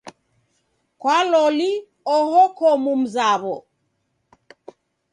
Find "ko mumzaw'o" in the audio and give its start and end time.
2.57-3.55